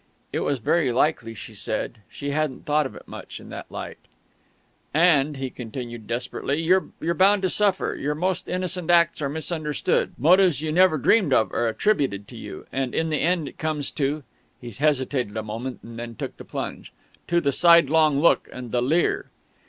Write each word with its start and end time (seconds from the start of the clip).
It 0.33 0.39
was 0.39 0.57
very 0.57 0.91
likely, 0.91 1.35
she 1.35 1.53
said; 1.53 1.99
she 2.09 2.31
hadn't 2.31 2.65
thought 2.65 2.87
of 2.87 2.95
it 2.95 3.07
much 3.07 3.39
in 3.39 3.49
that 3.49 3.71
light 3.71 3.99
"And," 4.95 5.37
he 5.37 5.51
continued 5.51 6.07
desperately, 6.07 6.59
"you're 6.63 6.89
bound 7.13 7.43
to 7.43 7.51
suffer. 7.51 7.93
Your 7.93 8.15
most 8.15 8.49
innocent 8.49 8.89
acts 8.89 9.21
are 9.21 9.29
misunderstood; 9.29 10.13
motives 10.17 10.59
you 10.59 10.71
never 10.71 10.97
dreamed 10.97 11.33
of 11.33 11.53
are 11.53 11.67
attributed 11.67 12.27
to 12.29 12.35
you; 12.35 12.65
and 12.71 12.95
in 12.95 13.11
the 13.11 13.21
end 13.21 13.47
it 13.47 13.59
comes 13.59 13.91
to" 13.91 14.23
he 14.59 14.71
hesitated 14.71 15.37
a 15.37 15.43
moment 15.43 15.81
and 15.83 15.99
then 15.99 16.15
took 16.15 16.35
the 16.37 16.45
plunge," 16.45 16.91
to 17.27 17.39
the 17.39 17.51
sidelong 17.51 18.19
look 18.19 18.49
and 18.51 18.71
the 18.71 18.81
leer." 18.81 19.27